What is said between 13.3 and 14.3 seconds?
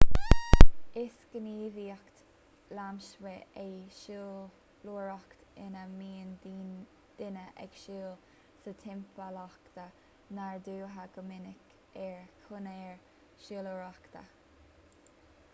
shiúlóireachta